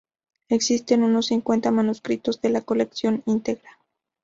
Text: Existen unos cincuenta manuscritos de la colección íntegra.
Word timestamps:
Existen 0.49 1.03
unos 1.03 1.27
cincuenta 1.27 1.69
manuscritos 1.69 2.41
de 2.41 2.49
la 2.49 2.61
colección 2.61 3.21
íntegra. 3.27 3.69